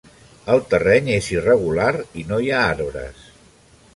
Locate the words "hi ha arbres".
2.47-3.23